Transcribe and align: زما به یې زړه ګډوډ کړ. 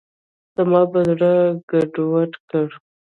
زما 0.55 0.81
به 0.91 0.99
یې 1.03 1.05
زړه 1.11 1.31
ګډوډ 1.69 2.31
کړ. 2.49 2.67